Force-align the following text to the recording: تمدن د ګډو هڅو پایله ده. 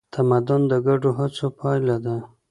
تمدن 0.13 0.61
د 0.71 0.73
ګډو 0.87 1.09
هڅو 1.19 1.47
پایله 1.59 1.97
ده. 2.05 2.15